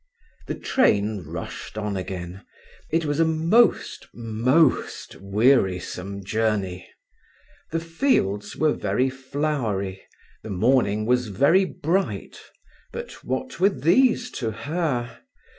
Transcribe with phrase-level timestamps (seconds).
[0.47, 2.43] The train rushed on again.
[2.89, 6.89] It was a most, most wearisome journey.
[7.69, 10.01] The fields were very flowery,
[10.41, 12.41] the morning was very bright,
[12.91, 15.19] but what were these to her?